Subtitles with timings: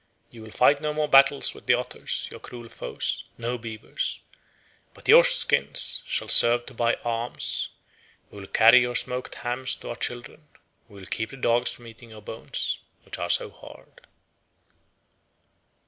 [0.31, 3.23] You will fight no more battles with the otters, your cruel foes.
[3.37, 4.19] No, beavers!
[4.95, 7.69] But your skins shall serve to buy arms;
[8.31, 10.47] we will carry your smoked hams to our children;
[10.89, 14.07] we will keep the dogs from eating your bones, which are so hard."